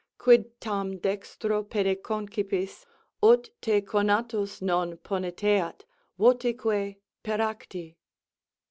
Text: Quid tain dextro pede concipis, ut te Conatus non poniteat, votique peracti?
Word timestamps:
Quid 0.17 0.59
tain 0.59 0.97
dextro 0.99 1.61
pede 1.69 1.95
concipis, 2.01 2.87
ut 3.21 3.51
te 3.61 3.81
Conatus 3.81 4.59
non 4.59 4.97
poniteat, 4.97 5.85
votique 6.19 6.97
peracti? 7.23 7.97